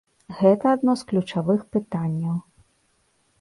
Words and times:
Гэта 0.37 0.71
адно 0.77 0.95
з 1.01 1.05
ключавых 1.11 1.61
пытанняў. 1.77 2.35